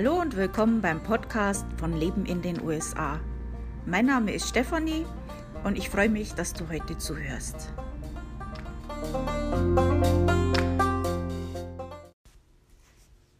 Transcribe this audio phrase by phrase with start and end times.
[0.00, 3.18] Hallo und willkommen beim Podcast von Leben in den USA.
[3.84, 5.04] Mein Name ist Stefanie
[5.64, 7.72] und ich freue mich, dass du heute zuhörst.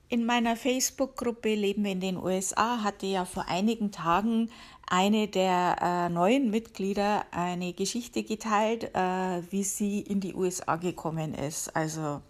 [0.08, 4.50] In meiner Facebook-Gruppe Leben in den USA hatte ja vor einigen Tagen
[4.88, 11.34] eine der äh, neuen Mitglieder eine Geschichte geteilt, äh, wie sie in die USA gekommen
[11.34, 11.76] ist.
[11.76, 12.20] Also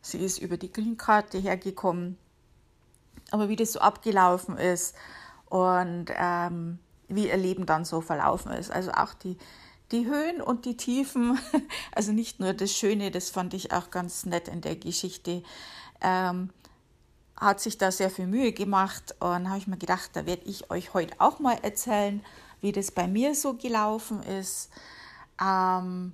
[0.00, 2.16] sie ist über die Green Card hergekommen,
[3.34, 4.94] aber wie das so abgelaufen ist
[5.46, 8.70] und ähm, wie ihr Leben dann so verlaufen ist.
[8.70, 9.36] Also auch die,
[9.90, 11.36] die Höhen und die Tiefen,
[11.96, 15.42] also nicht nur das Schöne, das fand ich auch ganz nett in der Geschichte.
[16.00, 16.50] Ähm,
[17.36, 20.70] hat sich da sehr viel Mühe gemacht und habe ich mir gedacht, da werde ich
[20.70, 22.24] euch heute auch mal erzählen,
[22.60, 24.70] wie das bei mir so gelaufen ist.
[25.42, 26.12] Ähm,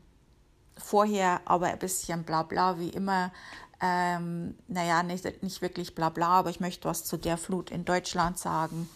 [0.79, 3.31] vorher aber ein bisschen bla bla wie immer.
[3.81, 7.85] Ähm, naja, nicht, nicht wirklich bla bla, aber ich möchte was zu der Flut in
[7.85, 8.89] Deutschland sagen.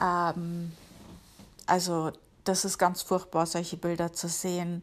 [0.00, 0.72] Ähm,
[1.66, 2.10] also
[2.44, 4.82] das ist ganz furchtbar, solche Bilder zu sehen,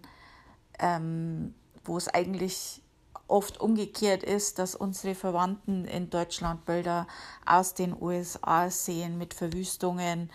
[0.80, 2.82] ähm, wo es eigentlich
[3.28, 7.08] oft umgekehrt ist, dass unsere Verwandten in Deutschland Bilder
[7.46, 10.32] aus den USA sehen mit Verwüstungen.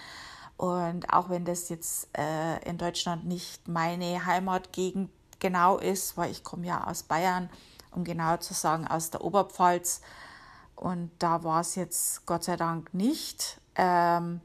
[0.57, 6.45] Und auch wenn das jetzt äh, in Deutschland nicht meine Heimatgegend genau ist, weil ich
[6.45, 7.51] komme ja aus Bayern,
[7.95, 10.01] um genau zu sagen, aus der Oberpfalz.
[10.77, 13.61] Und da war es jetzt Gott sei Dank nicht.
[13.77, 14.41] Ähm,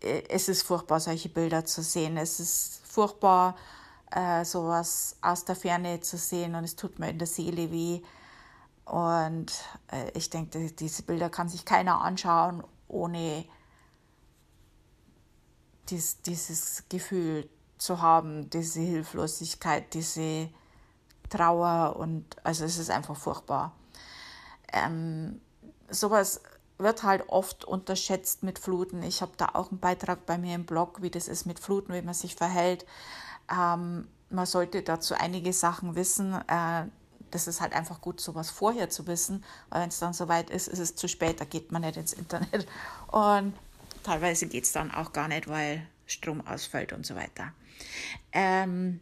[0.00, 2.16] äh, es ist furchtbar, solche Bilder zu sehen.
[2.16, 3.56] Es ist furchtbar,
[4.10, 8.00] äh, sowas aus der Ferne zu sehen und es tut mir in der Seele weh.
[8.84, 9.52] Und
[9.92, 13.44] äh, ich denke, diese Bilder kann sich keiner anschauen, ohne
[15.90, 20.48] dies, dieses Gefühl zu haben, diese Hilflosigkeit, diese
[21.30, 23.72] Trauer und also es ist einfach furchtbar.
[24.72, 25.40] Ähm,
[25.90, 26.40] sowas
[26.78, 29.02] wird halt oft unterschätzt mit Fluten.
[29.02, 31.92] Ich habe da auch einen Beitrag bei mir im Blog, wie das ist mit Fluten,
[31.92, 32.86] wie man sich verhält.
[33.50, 36.34] Ähm, man sollte dazu einige Sachen wissen.
[36.46, 36.86] Äh,
[37.30, 40.68] das ist halt einfach gut, sowas vorher zu wissen, weil wenn es dann soweit ist,
[40.68, 42.66] ist es zu spät, da geht man nicht ins Internet.
[43.08, 43.54] Und
[44.02, 47.52] teilweise geht es dann auch gar nicht, weil Strom ausfällt und so weiter.
[48.32, 49.00] Ähm,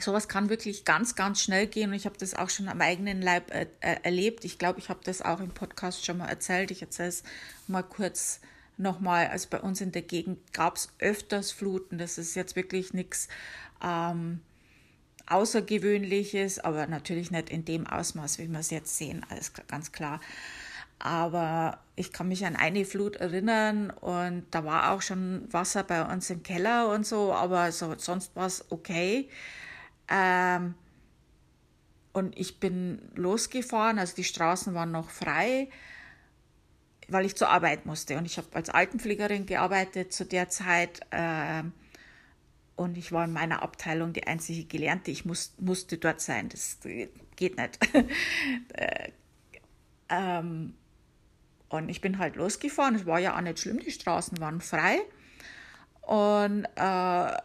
[0.00, 3.22] sowas kann wirklich ganz, ganz schnell gehen und ich habe das auch schon am eigenen
[3.22, 4.44] Leib äh, äh erlebt.
[4.44, 6.70] Ich glaube, ich habe das auch im Podcast schon mal erzählt.
[6.70, 7.22] Ich erzähle es
[7.68, 8.40] mal kurz
[8.76, 11.98] nochmal, also bei uns in der Gegend gab es öfters Fluten.
[11.98, 13.28] Das ist jetzt wirklich nichts
[13.82, 14.40] ähm,
[15.26, 20.20] Außergewöhnliches, aber natürlich nicht in dem Ausmaß, wie wir es jetzt sehen, alles ganz klar.
[20.98, 26.02] Aber ich kann mich an eine Flut erinnern und da war auch schon Wasser bei
[26.04, 29.28] uns im Keller und so, aber so, sonst war es okay.
[30.08, 30.74] Ähm,
[32.12, 35.68] und ich bin losgefahren, also die Straßen waren noch frei
[37.08, 38.16] weil ich zur Arbeit musste.
[38.16, 41.00] Und ich habe als Altenpflegerin gearbeitet zu der Zeit.
[41.10, 41.64] Äh,
[42.76, 45.10] und ich war in meiner Abteilung die einzige Gelernte.
[45.10, 46.48] Ich muss, musste dort sein.
[46.48, 46.78] Das
[47.36, 47.78] geht nicht.
[48.74, 49.10] äh,
[50.08, 50.74] ähm,
[51.68, 52.94] und ich bin halt losgefahren.
[52.94, 53.80] Es war ja auch nicht schlimm.
[53.80, 55.00] Die Straßen waren frei.
[56.02, 57.36] Und äh,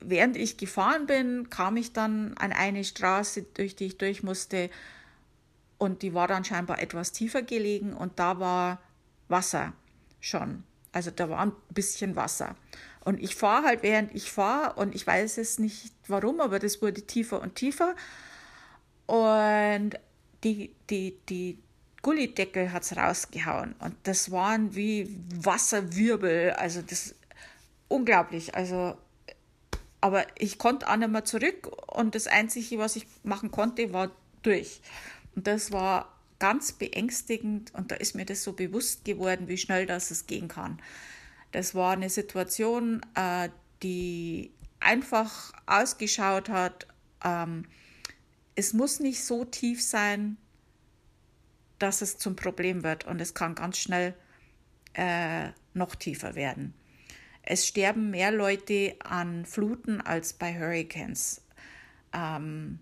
[0.00, 4.70] während ich gefahren bin, kam ich dann an eine Straße, durch die ich durch musste
[5.78, 8.80] und die war dann scheinbar etwas tiefer gelegen und da war
[9.28, 9.72] Wasser
[10.20, 10.64] schon.
[10.92, 12.56] Also da war ein bisschen Wasser.
[13.04, 16.82] Und ich fahre halt, während ich fahre, und ich weiß es nicht warum, aber das
[16.82, 17.94] wurde tiefer und tiefer.
[19.06, 19.92] Und
[20.44, 21.58] die, die, die
[22.02, 23.74] Gullideckel hat es rausgehauen.
[23.78, 26.50] Und das waren wie Wasserwirbel.
[26.52, 27.16] Also das ist
[27.88, 28.54] unglaublich.
[28.54, 28.96] Also,
[30.00, 31.70] aber ich konnte auch nicht mehr zurück.
[31.92, 34.10] Und das Einzige, was ich machen konnte, war
[34.42, 34.80] durch.
[35.34, 39.86] Und das war ganz beängstigend und da ist mir das so bewusst geworden, wie schnell
[39.86, 40.80] das es gehen kann.
[41.52, 43.50] Das war eine Situation, äh,
[43.82, 44.50] die
[44.80, 46.86] einfach ausgeschaut hat,
[47.22, 47.66] ähm,
[48.54, 50.36] es muss nicht so tief sein,
[51.78, 54.14] dass es zum Problem wird und es kann ganz schnell
[54.94, 56.74] äh, noch tiefer werden.
[57.42, 61.40] Es sterben mehr Leute an Fluten als bei Hurricanes.
[62.12, 62.78] Ähm,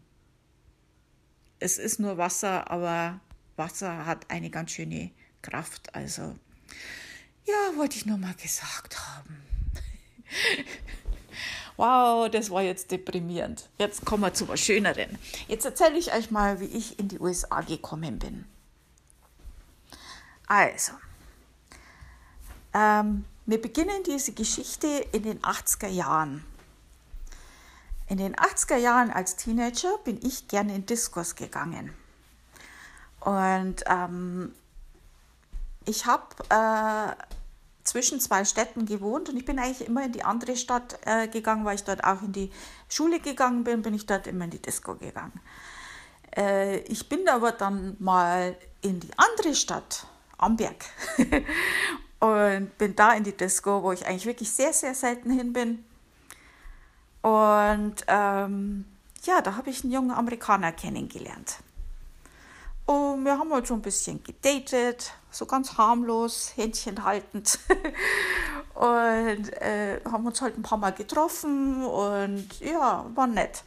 [1.60, 3.20] es ist nur Wasser, aber
[3.56, 5.10] Wasser hat eine ganz schöne
[5.42, 5.94] Kraft.
[5.94, 6.34] Also,
[7.44, 9.42] ja, wollte ich nur mal gesagt haben.
[11.76, 13.68] wow, das war jetzt deprimierend.
[13.78, 15.18] Jetzt kommen wir zu was Schöneren.
[15.46, 18.44] Jetzt erzähle ich euch mal, wie ich in die USA gekommen bin.
[20.46, 20.92] Also,
[22.72, 26.44] ähm, wir beginnen diese Geschichte in den 80er Jahren.
[28.06, 31.94] In den 80er Jahren als Teenager bin ich gerne in Diskurs gegangen.
[33.20, 34.52] Und ähm,
[35.86, 37.14] ich habe äh,
[37.84, 41.64] zwischen zwei Städten gewohnt und ich bin eigentlich immer in die andere Stadt äh, gegangen,
[41.64, 42.52] weil ich dort auch in die
[42.90, 45.40] Schule gegangen bin, bin ich dort immer in die Disco gegangen.
[46.36, 50.06] Äh, ich bin aber dann mal in die andere Stadt,
[50.36, 50.84] Amberg,
[52.20, 55.84] und bin da in die Disco, wo ich eigentlich wirklich sehr, sehr selten hin bin.
[57.22, 58.84] Und ähm,
[59.24, 61.58] ja, da habe ich einen jungen Amerikaner kennengelernt.
[62.86, 67.58] Und wir haben halt so ein bisschen gedatet, so ganz harmlos, Händchen haltend.
[68.74, 73.62] und äh, haben uns halt ein paar Mal getroffen und ja, war nett.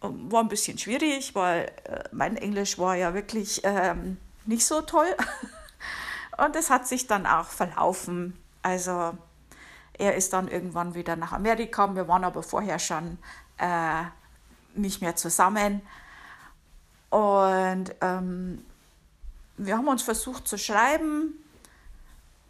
[0.00, 5.06] War ein bisschen schwierig, weil äh, mein Englisch war ja wirklich ähm, nicht so toll.
[6.38, 8.36] und es hat sich dann auch verlaufen.
[8.62, 9.16] Also
[9.94, 11.94] er ist dann irgendwann wieder nach Amerika.
[11.94, 13.18] Wir waren aber vorher schon
[13.58, 14.04] äh,
[14.74, 15.82] nicht mehr zusammen.
[17.10, 18.64] Und ähm,
[19.58, 21.34] wir haben uns versucht zu schreiben.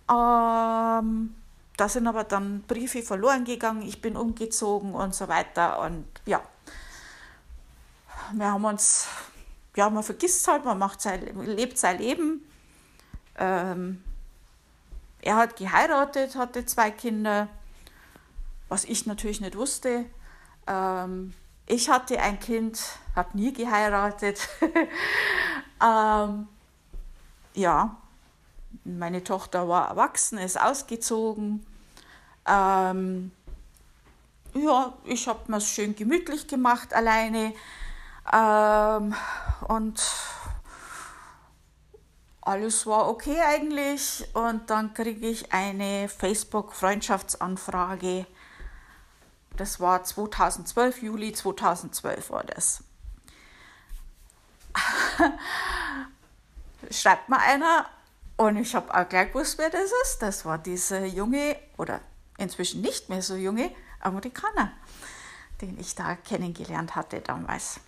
[0.09, 1.35] Ähm,
[1.77, 3.83] da sind aber dann Briefe verloren gegangen.
[3.83, 5.81] Ich bin umgezogen und so weiter.
[5.81, 6.41] Und ja,
[8.33, 9.09] wir haben uns,
[9.75, 12.45] ja, man vergisst halt, man macht sein, lebt sein Leben.
[13.39, 14.03] Ähm,
[15.21, 17.49] er hat geheiratet, hatte zwei Kinder,
[18.69, 20.05] was ich natürlich nicht wusste.
[20.67, 21.33] Ähm,
[21.67, 22.81] ich hatte ein Kind,
[23.15, 24.49] habe nie geheiratet.
[25.83, 26.49] ähm,
[27.55, 27.97] ja,
[28.85, 31.65] meine Tochter war erwachsen, ist ausgezogen.
[32.47, 33.31] Ähm,
[34.55, 37.55] ja, ich habe mir es schön gemütlich gemacht alleine.
[38.33, 39.15] Ähm,
[39.69, 40.03] und
[42.43, 44.25] alles war okay eigentlich.
[44.35, 48.27] Und dann kriege ich eine Facebook-Freundschaftsanfrage
[49.57, 52.83] das war 2012, Juli 2012 war das.
[56.91, 57.87] Schreibt mal einer
[58.37, 60.21] und ich habe auch gleich gewusst, wer das ist.
[60.21, 62.01] Das war dieser junge oder
[62.39, 64.73] inzwischen nicht mehr so junge Amerikaner,
[65.61, 67.79] den ich da kennengelernt hatte damals.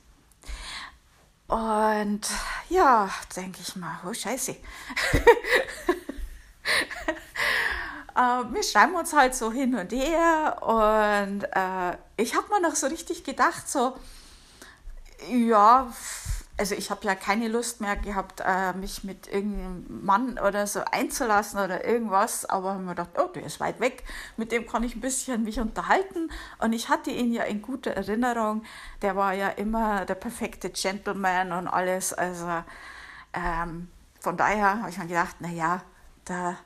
[1.46, 2.23] Und
[2.69, 4.56] ja, denke ich mal, oh Scheiße.
[8.17, 12.76] Äh, wir schreiben uns halt so hin und her und äh, ich habe mir noch
[12.76, 13.96] so richtig gedacht, so,
[15.29, 15.93] ja,
[16.56, 20.82] also ich habe ja keine Lust mehr gehabt, äh, mich mit irgendeinem Mann oder so
[20.84, 24.04] einzulassen oder irgendwas, aber habe mir gedacht, oh, der ist weit weg,
[24.36, 26.30] mit dem kann ich ein bisschen mich unterhalten
[26.60, 28.62] und ich hatte ihn ja in guter Erinnerung,
[29.02, 32.62] der war ja immer der perfekte Gentleman und alles, also
[33.32, 33.88] ähm,
[34.20, 35.82] von daher habe ich mir gedacht, naja,
[36.24, 36.56] da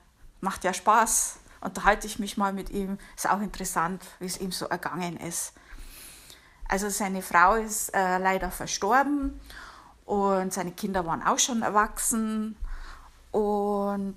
[0.40, 1.38] macht ja Spaß.
[1.60, 2.98] Unterhalte ich mich mal mit ihm.
[3.16, 5.54] Ist auch interessant, wie es ihm so ergangen ist.
[6.68, 9.40] Also seine Frau ist äh, leider verstorben
[10.08, 12.56] und seine Kinder waren auch schon erwachsen.
[13.30, 14.16] Und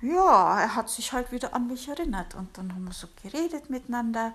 [0.00, 2.36] ja, er hat sich halt wieder an mich erinnert.
[2.36, 4.32] Und dann haben wir so geredet miteinander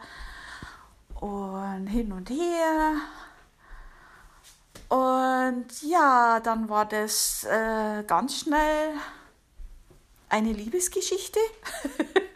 [1.21, 2.95] und hin und her.
[4.89, 8.95] Und ja, dann war das äh, ganz schnell
[10.27, 11.39] eine Liebesgeschichte.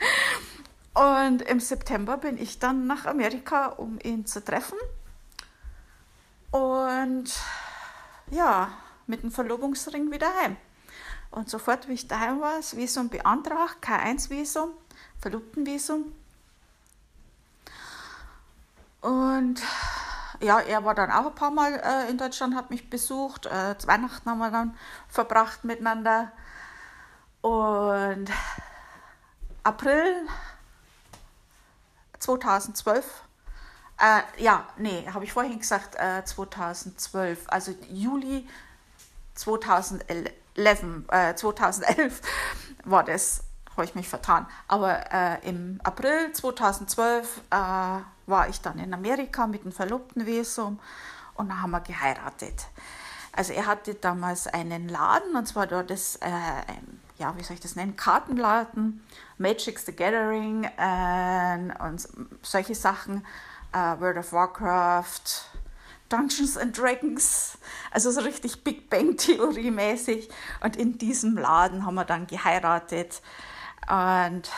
[0.94, 4.78] und im September bin ich dann nach Amerika, um ihn zu treffen.
[6.52, 7.34] Und
[8.32, 8.70] ja,
[9.08, 10.58] mit dem Verlobungsring wieder heim.
[11.32, 14.72] Und sofort, wie ich daheim war, das Visum beantragt, K1-Visum,
[15.20, 16.12] Verlobtenvisum.
[19.02, 19.62] Und
[20.42, 23.46] ja, er war dann auch ein paar Mal äh, in Deutschland, hat mich besucht.
[23.46, 24.76] Äh, Weihnachten haben wir dann
[25.08, 26.32] verbracht miteinander.
[27.42, 28.30] Und
[29.64, 30.28] April
[32.20, 33.24] 2012,
[34.00, 38.48] äh, ja, nee, habe ich vorhin gesagt, äh, 2012, also Juli
[39.36, 40.32] 2011,
[41.10, 42.22] äh, 2011
[42.86, 44.48] war das, habe ich mich vertan.
[44.68, 50.80] Aber äh, im April 2012 äh, war ich dann in Amerika mit einem Verlobtenvisum
[51.36, 52.68] und dann haben wir geheiratet.
[53.32, 56.30] Also er hatte damals einen Laden und zwar dort das äh,
[57.20, 59.06] ja, wie soll ich das nennen, Kartenladen,
[59.38, 60.70] Magic's the Gathering
[61.86, 62.08] und
[62.42, 63.26] solche Sachen,
[63.74, 65.46] äh, World of Warcraft,
[66.10, 67.58] Dungeons and Dragons,
[67.92, 70.30] also so richtig Big Bang Theorie mäßig.
[70.62, 73.22] Und in diesem Laden haben wir dann geheiratet
[73.88, 74.50] und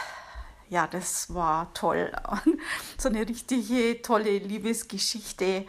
[0.70, 2.12] ja, das war toll.
[2.98, 5.66] so eine richtige tolle Liebesgeschichte.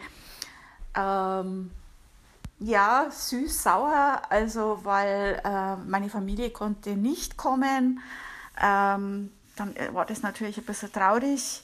[0.95, 1.71] Ähm,
[2.59, 7.99] ja, süß-sauer, also weil äh, meine Familie konnte nicht kommen.
[8.61, 11.63] Ähm, dann äh, war das natürlich ein bisschen traurig.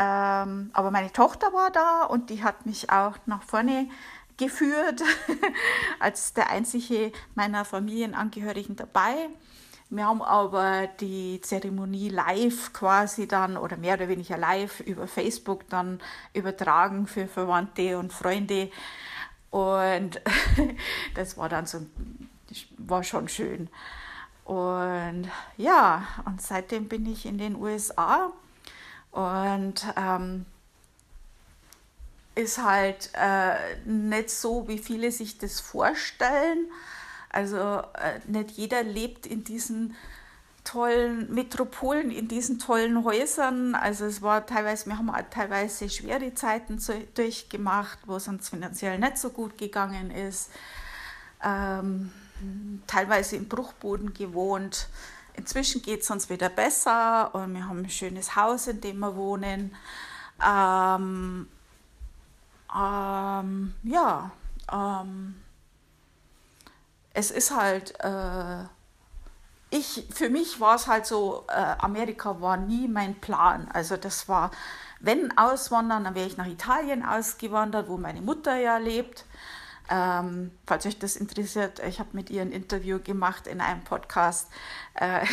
[0.00, 3.88] Ähm, aber meine Tochter war da und die hat mich auch nach vorne
[4.36, 5.02] geführt,
[5.98, 9.28] als der einzige meiner Familienangehörigen dabei.
[9.90, 15.68] Wir haben aber die Zeremonie live quasi dann oder mehr oder weniger live über Facebook
[15.68, 15.98] dann
[16.32, 18.70] übertragen für Verwandte und Freunde.
[19.50, 20.20] Und
[21.16, 21.84] das war dann so,
[22.76, 23.68] war schon schön.
[24.44, 28.30] Und ja, und seitdem bin ich in den USA
[29.12, 30.46] und ähm,
[32.34, 36.70] ist halt äh, nicht so, wie viele sich das vorstellen.
[37.30, 39.94] Also äh, nicht jeder lebt in diesen
[40.64, 43.74] tollen Metropolen, in diesen tollen Häusern.
[43.74, 48.50] Also es war teilweise, wir haben auch teilweise schwere Zeiten zu, durchgemacht, wo es uns
[48.50, 50.50] finanziell nicht so gut gegangen ist.
[51.42, 52.12] Ähm,
[52.86, 54.88] teilweise im Bruchboden gewohnt.
[55.38, 59.14] Inzwischen geht es uns wieder besser und wir haben ein schönes Haus, in dem wir
[59.14, 59.74] wohnen.
[60.44, 61.48] Ähm,
[62.74, 64.32] ähm, ja,
[64.72, 65.40] ähm,
[67.14, 68.64] es ist halt, äh,
[69.70, 73.68] ich, für mich war es halt so, äh, Amerika war nie mein Plan.
[73.72, 74.50] Also das war,
[74.98, 79.24] wenn auswandern, dann wäre ich nach Italien ausgewandert, wo meine Mutter ja lebt.
[79.90, 84.48] Ähm, falls euch das interessiert, ich habe mit ihr ein Interview gemacht in einem Podcast.
[84.94, 85.24] Äh,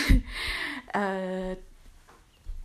[0.94, 1.58] äh,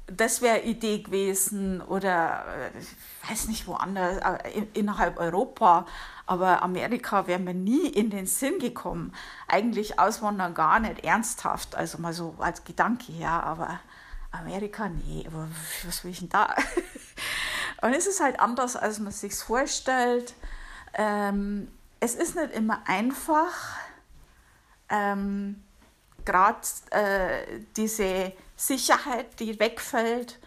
[0.06, 2.44] das wäre Idee gewesen oder
[2.74, 5.86] äh, ich weiß nicht woanders, äh, innerhalb Europa.
[6.26, 9.12] Aber Amerika wäre mir nie in den Sinn gekommen.
[9.48, 13.80] Eigentlich auswandern gar nicht ernsthaft, also mal so als Gedanke her, aber
[14.30, 15.48] Amerika, nee, aber
[15.84, 16.54] was will ich denn da?
[17.82, 20.34] Und es ist halt anders, als man sich vorstellt.
[20.94, 21.68] Ähm,
[22.00, 23.76] es ist nicht immer einfach,
[24.88, 25.62] ähm,
[26.24, 30.38] gerade äh, diese Sicherheit, die wegfällt.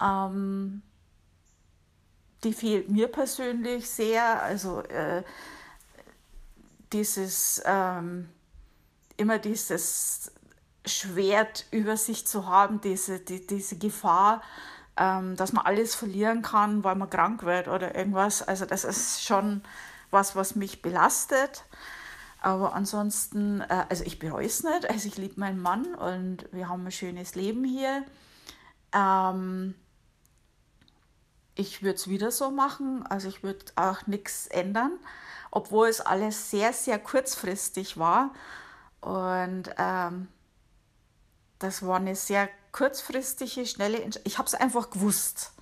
[0.00, 0.82] Ähm,
[2.44, 4.42] die fehlt mir persönlich sehr.
[4.42, 5.22] Also äh,
[6.92, 8.28] dieses ähm,
[9.16, 10.32] immer dieses
[10.84, 14.42] Schwert über sich zu haben, diese, die, diese Gefahr,
[14.96, 18.42] ähm, dass man alles verlieren kann, weil man krank wird oder irgendwas.
[18.42, 19.62] Also das ist schon
[20.12, 21.64] was, was mich belastet.
[22.40, 24.88] Aber ansonsten, äh, also ich bereue es nicht.
[24.88, 28.04] Also ich liebe meinen Mann und wir haben ein schönes Leben hier.
[28.92, 29.74] Ähm,
[31.54, 33.06] ich würde es wieder so machen.
[33.06, 34.92] Also ich würde auch nichts ändern,
[35.50, 38.32] obwohl es alles sehr, sehr kurzfristig war.
[39.00, 40.28] Und ähm,
[41.58, 44.26] das war eine sehr kurzfristige, schnelle Entscheidung.
[44.26, 45.52] Ich habe es einfach gewusst.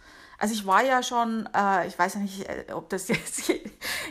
[0.40, 3.52] Also ich war ja schon, äh, ich weiß nicht, äh, ob das jetzt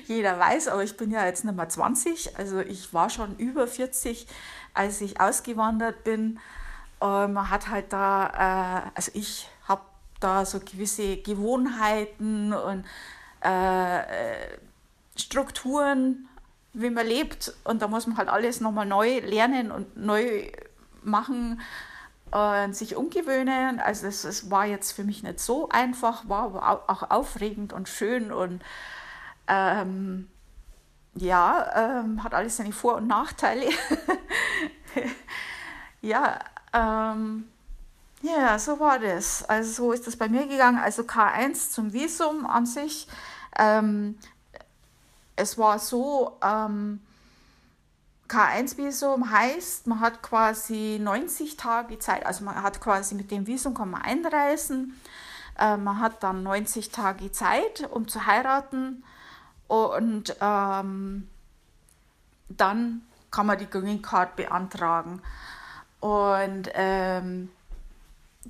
[0.05, 2.37] jeder weiß, aber ich bin ja jetzt nicht mehr 20.
[2.37, 4.27] Also ich war schon über 40,
[4.75, 6.39] als ich ausgewandert bin.
[6.99, 9.81] Und man hat halt da, äh, also ich habe
[10.19, 12.85] da so gewisse Gewohnheiten und
[13.41, 14.03] äh,
[15.15, 16.27] Strukturen,
[16.73, 17.55] wie man lebt.
[17.63, 20.51] Und da muss man halt alles nochmal neu lernen und neu
[21.01, 21.59] machen
[22.31, 23.79] und sich umgewöhnen.
[23.79, 28.31] Also es, war jetzt für mich nicht so einfach, war aber auch aufregend und schön
[28.31, 28.61] und
[29.47, 30.29] ähm,
[31.15, 33.69] ja, ähm, hat alles seine Vor- und Nachteile.
[36.01, 36.39] ja,
[36.73, 37.47] ähm,
[38.21, 39.43] ja, so war das.
[39.47, 40.77] Also so ist das bei mir gegangen.
[40.77, 43.07] Also K1 zum Visum an sich.
[43.57, 44.17] Ähm,
[45.35, 47.01] es war so, ähm,
[48.29, 53.73] K1-Visum heißt, man hat quasi 90 Tage Zeit, also man hat quasi mit dem Visum
[53.73, 54.99] kann man einreisen.
[55.57, 59.03] Äh, man hat dann 90 Tage Zeit, um zu heiraten
[59.67, 61.27] und ähm,
[62.49, 65.21] dann kann man die Green Card beantragen.
[65.99, 67.49] Und ähm,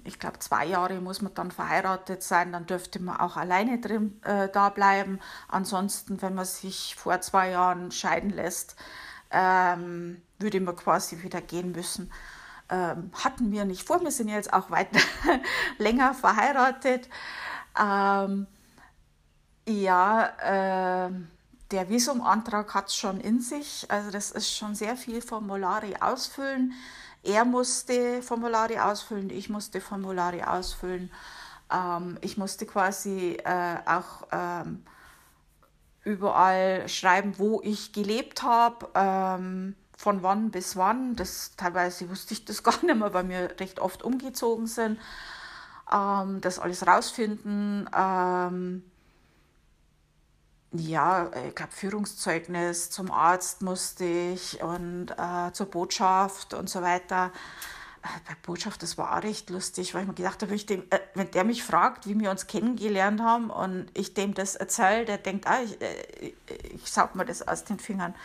[0.04, 4.22] ich glaube, zwei Jahre muss man dann verheiratet sein, dann dürfte man auch alleine drin
[4.24, 5.20] äh, da bleiben.
[5.48, 8.76] Ansonsten, wenn man sich vor zwei Jahren scheiden lässt,
[9.32, 12.12] ähm, würde man quasi wieder gehen müssen.
[12.70, 15.00] Ähm, hatten wir nicht vor, wir sind jetzt auch weiter
[15.78, 17.10] länger verheiratet.
[17.80, 18.48] Ähm,
[19.68, 21.12] ja, äh,
[21.72, 26.74] der Visumantrag hat es schon in sich, also das ist schon sehr viel Formulare ausfüllen.
[27.24, 31.12] Er musste Formulare ausfüllen, ich musste Formulare ausfüllen.
[31.72, 34.84] Ähm, ich musste quasi äh, auch ähm,
[36.03, 41.15] überall schreiben, wo ich gelebt habe, ähm, von wann bis wann.
[41.15, 45.00] Das teilweise wusste ich das gar nicht mehr, weil wir recht oft umgezogen sind.
[45.91, 47.89] Ähm, das alles rausfinden.
[47.96, 48.84] Ähm,
[50.72, 57.32] ja, ich glaube, Führungszeugnis zum Arzt musste ich und äh, zur Botschaft und so weiter.
[58.01, 61.32] Bei Botschaft, das war auch recht lustig, weil ich mir gedacht habe, dem, äh, wenn
[61.32, 65.48] der mich fragt, wie wir uns kennengelernt haben und ich dem das erzähle, der denkt,
[65.48, 66.34] ah, ich, äh,
[66.74, 68.15] ich saug mir das aus den Fingern.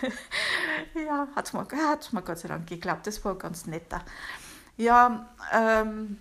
[0.94, 1.66] ja, hat es mir,
[2.12, 4.02] mir Gott sei Dank geklappt, das war ganz netter.
[4.76, 6.18] Ja, ähm,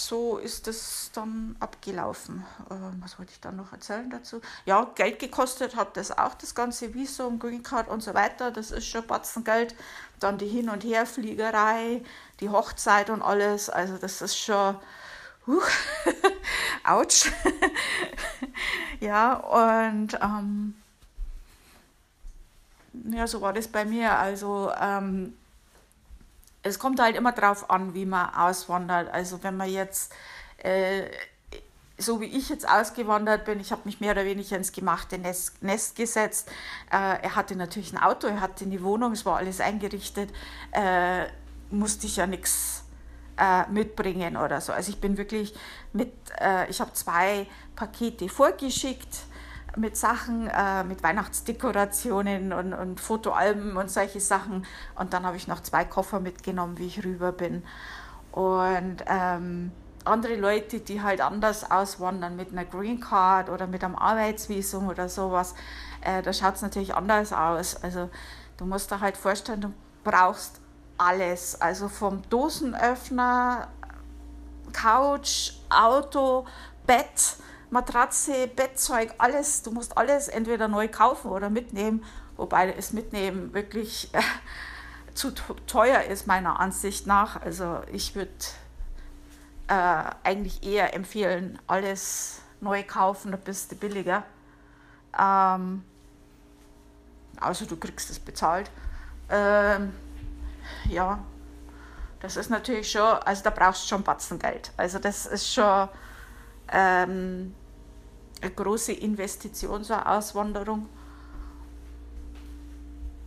[0.00, 2.44] so ist es dann abgelaufen.
[2.70, 4.40] Ähm, was wollte ich dann noch erzählen dazu?
[4.64, 8.50] Ja, Geld gekostet hat das auch, das ganze Visum, Green Card und so weiter.
[8.50, 9.74] Das ist schon Batzengeld.
[10.20, 12.02] Dann die Hin- und Herfliegerei,
[12.40, 13.70] die Hochzeit und alles.
[13.70, 14.76] Also das ist schon...
[15.46, 15.60] Uh,
[16.84, 17.30] Autsch.
[19.00, 20.74] ja, und ähm,
[23.10, 24.16] ja, so war das bei mir.
[24.18, 25.34] Also ähm,
[26.68, 29.12] es kommt halt immer darauf an, wie man auswandert.
[29.12, 30.12] Also wenn man jetzt,
[30.58, 31.04] äh,
[31.98, 35.62] so wie ich jetzt ausgewandert bin, ich habe mich mehr oder weniger ins gemachte Nest,
[35.62, 36.48] Nest gesetzt.
[36.90, 40.30] Äh, er hatte natürlich ein Auto, er hatte eine Wohnung, es war alles eingerichtet,
[40.72, 41.24] äh,
[41.70, 42.84] musste ich ja nichts
[43.38, 44.72] äh, mitbringen oder so.
[44.72, 45.54] Also ich bin wirklich
[45.92, 49.26] mit, äh, ich habe zwei Pakete vorgeschickt
[49.76, 54.66] mit Sachen, äh, mit Weihnachtsdekorationen und, und Fotoalben und solche Sachen.
[54.94, 57.62] Und dann habe ich noch zwei Koffer mitgenommen, wie ich rüber bin.
[58.32, 59.72] Und ähm,
[60.04, 65.08] andere Leute, die halt anders auswandern mit einer Green Card oder mit einem Arbeitsvisum oder
[65.08, 65.54] sowas,
[66.00, 67.82] äh, da schaut es natürlich anders aus.
[67.82, 68.08] Also
[68.56, 69.72] du musst dir halt vorstellen, du
[70.04, 70.60] brauchst
[70.98, 71.60] alles.
[71.60, 73.68] Also vom Dosenöffner,
[74.72, 76.46] Couch, Auto,
[76.86, 77.36] Bett,
[77.70, 79.62] Matratze, Bettzeug, alles.
[79.62, 82.04] Du musst alles entweder neu kaufen oder mitnehmen,
[82.36, 84.20] wobei das Mitnehmen wirklich äh,
[85.14, 85.32] zu
[85.66, 87.40] teuer ist, meiner Ansicht nach.
[87.40, 88.30] Also ich würde
[89.68, 94.22] äh, eigentlich eher empfehlen, alles neu kaufen, da bist du billiger.
[95.18, 95.84] Ähm,
[97.40, 98.70] also du kriegst es bezahlt.
[99.28, 99.92] Ähm,
[100.88, 101.18] ja,
[102.20, 104.70] das ist natürlich schon, also da brauchst du schon Batzengeld.
[104.76, 105.88] Also das ist schon
[106.72, 107.54] ähm,
[108.40, 110.88] eine große Investition, so eine Auswanderung.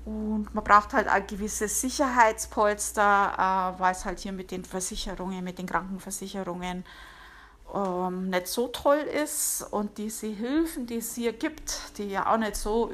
[0.06, 5.44] Und man braucht halt ein gewisses Sicherheitspolster, äh, weil es halt hier mit den Versicherungen,
[5.44, 6.84] mit den Krankenversicherungen
[7.74, 9.68] ähm, nicht so toll ist.
[9.72, 12.92] Und diese Hilfen, die es hier gibt, die ja auch nicht so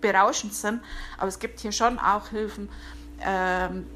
[0.00, 0.82] berauschend sind,
[1.16, 2.68] aber es gibt hier schon auch Hilfen,
[3.20, 3.86] ähm,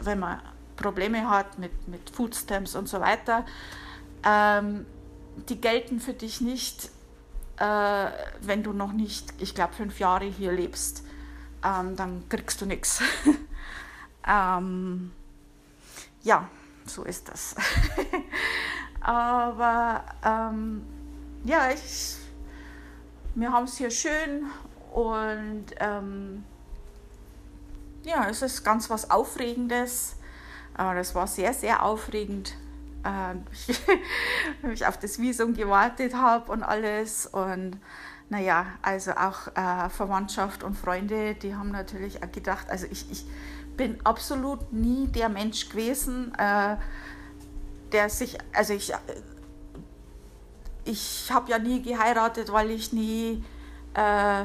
[0.00, 0.40] wenn man
[0.76, 3.44] Probleme hat mit, mit Foodstamps und so weiter
[4.24, 4.86] ähm,
[5.48, 6.90] die gelten für dich nicht,
[7.58, 11.04] äh, wenn du noch nicht, ich glaube, fünf Jahre hier lebst.
[11.64, 13.02] Ähm, dann kriegst du nichts.
[14.26, 15.12] ähm,
[16.22, 16.48] ja,
[16.86, 17.56] so ist das.
[19.00, 20.84] Aber ähm,
[21.44, 22.16] ja, ich,
[23.34, 24.46] wir haben es hier schön
[24.92, 26.44] und ähm,
[28.04, 30.16] ja, es ist ganz was Aufregendes.
[30.76, 32.54] Das war sehr, sehr aufregend
[34.62, 37.26] äh, ich auf das Visum gewartet habe und alles.
[37.26, 37.78] Und
[38.28, 43.24] naja, also auch äh, Verwandtschaft und Freunde, die haben natürlich auch gedacht, also ich, ich
[43.76, 46.76] bin absolut nie der Mensch gewesen, äh,
[47.92, 48.92] der sich, also ich,
[50.84, 53.44] ich habe ja nie geheiratet, weil ich nie
[53.94, 54.44] äh,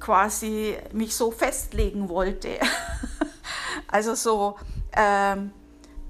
[0.00, 2.58] quasi mich so festlegen wollte.
[3.86, 4.56] also so,
[4.96, 5.52] ähm,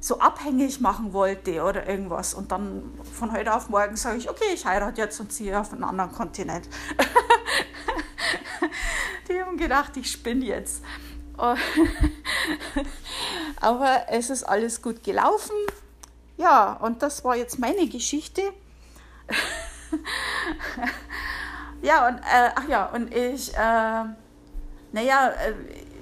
[0.03, 2.35] so abhängig machen wollte oder irgendwas.
[2.35, 5.73] Und dann von heute auf morgen sage ich, okay, ich heirate jetzt und ziehe auf
[5.73, 6.69] einen anderen Kontinent.
[9.29, 10.83] Die haben gedacht, ich spinne jetzt.
[13.61, 15.55] Aber es ist alles gut gelaufen.
[16.37, 18.43] Ja, und das war jetzt meine Geschichte.
[21.83, 24.05] ja, und äh, ach ja, und ich, äh,
[24.91, 25.55] naja, äh,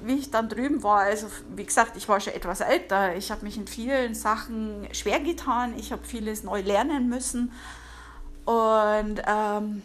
[0.05, 3.45] wie ich dann drüben war, also wie gesagt, ich war schon etwas älter, ich habe
[3.45, 7.53] mich in vielen Sachen schwer getan, ich habe vieles neu lernen müssen.
[8.45, 9.83] Und ähm,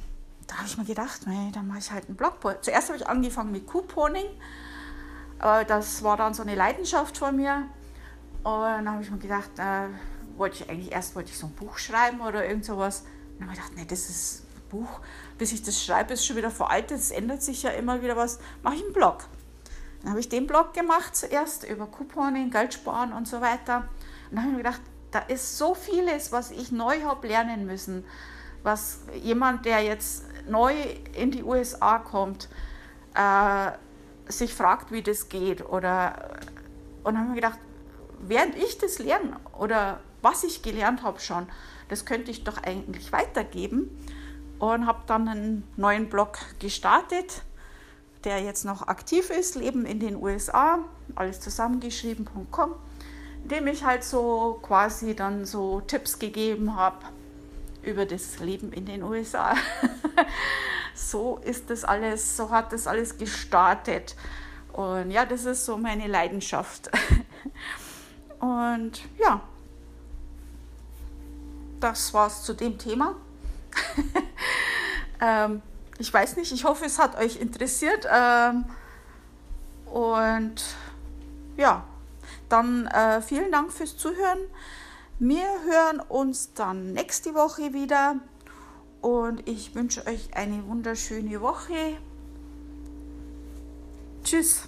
[0.47, 2.39] da habe ich mir gedacht, nee, dann mache ich halt einen Blog.
[2.61, 4.25] Zuerst habe ich angefangen mit Couponing,
[5.41, 7.67] äh, das war dann so eine Leidenschaft von mir.
[8.43, 9.87] Und dann habe ich mir gedacht, äh,
[10.37, 13.03] wollte ich eigentlich erst wollte ich so ein Buch schreiben oder irgend sowas.
[13.37, 14.99] Dann habe ich gedacht, nee, das ist Buch,
[15.37, 18.39] bis ich das schreibe, ist schon wieder veraltet, es ändert sich ja immer wieder was,
[18.63, 19.25] mache ich einen Blog.
[20.05, 23.89] Dann habe ich den Blog gemacht zuerst über Couponing, Geld sparen und so weiter.
[24.29, 27.65] Und dann habe ich mir gedacht, da ist so vieles, was ich neu habe lernen
[27.65, 28.05] müssen,
[28.61, 30.75] was jemand, der jetzt neu
[31.13, 32.49] in die USA kommt,
[33.15, 33.71] äh,
[34.31, 35.67] sich fragt, wie das geht.
[35.67, 36.37] Oder,
[37.03, 37.57] und habe mir gedacht,
[38.19, 41.47] während ich das lerne oder was ich gelernt habe schon,
[41.89, 43.89] das könnte ich doch eigentlich weitergeben.
[44.59, 47.41] Und habe dann einen neuen Blog gestartet
[48.25, 50.79] der jetzt noch aktiv ist, leben in den USA.
[51.15, 52.73] alles zusammengeschrieben.com,
[53.43, 57.05] in dem ich halt so quasi dann so Tipps gegeben habe
[57.83, 59.53] über das Leben in den USA.
[60.95, 64.15] so ist das alles, so hat das alles gestartet.
[64.73, 66.89] Und ja, das ist so meine Leidenschaft.
[68.39, 69.41] Und ja,
[71.79, 73.15] das war's zu dem Thema.
[75.21, 75.61] ähm,
[75.97, 78.07] ich weiß nicht, ich hoffe, es hat euch interessiert.
[78.11, 78.65] Ähm,
[79.85, 80.63] und
[81.57, 81.85] ja,
[82.49, 84.39] dann äh, vielen Dank fürs Zuhören.
[85.19, 88.17] Wir hören uns dann nächste Woche wieder
[89.01, 91.97] und ich wünsche euch eine wunderschöne Woche.
[94.23, 94.67] Tschüss.